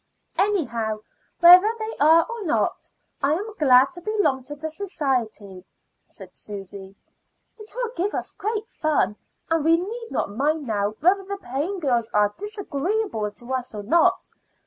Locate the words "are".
1.99-2.25, 12.15-12.33